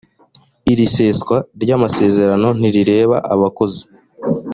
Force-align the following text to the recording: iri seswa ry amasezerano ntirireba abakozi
iri 0.71 0.85
seswa 0.93 1.37
ry 1.61 1.69
amasezerano 1.77 2.47
ntirireba 2.59 3.15
abakozi 3.33 3.83